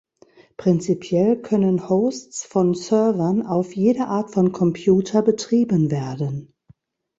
[0.57, 6.55] Prinzipiell können Hosts von Servern auf jeder Art von Computer betrieben werden.